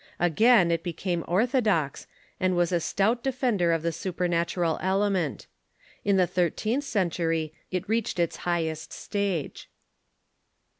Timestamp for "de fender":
3.23-3.71